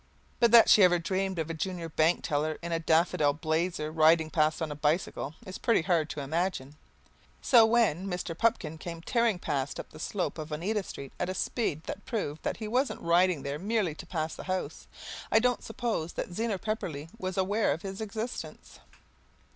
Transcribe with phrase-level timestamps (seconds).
[0.39, 4.31] But that she ever dreamed of a junior bank teller in a daffodil blazer riding
[4.31, 6.75] past on a bicycle, is pretty hard to imagine.
[7.39, 8.35] So, when Mr.
[8.35, 12.41] Pupkin came tearing past up the slope of Oneida Street at a speed that proved
[12.41, 14.87] that he wasn't riding there merely to pass the house,
[15.31, 18.79] I don't suppose that Zena Pepperleigh was aware of his existence.